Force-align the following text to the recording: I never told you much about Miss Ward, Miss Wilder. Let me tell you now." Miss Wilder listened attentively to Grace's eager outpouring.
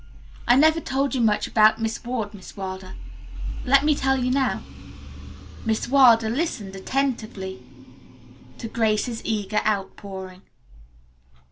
I 0.47 0.55
never 0.55 0.79
told 0.79 1.13
you 1.13 1.21
much 1.21 1.45
about 1.45 1.79
Miss 1.79 2.03
Ward, 2.03 2.33
Miss 2.33 2.57
Wilder. 2.57 2.95
Let 3.65 3.85
me 3.85 3.93
tell 3.93 4.17
you 4.17 4.31
now." 4.31 4.63
Miss 5.63 5.87
Wilder 5.87 6.27
listened 6.27 6.75
attentively 6.75 7.61
to 8.57 8.67
Grace's 8.67 9.23
eager 9.23 9.61
outpouring. 9.63 10.41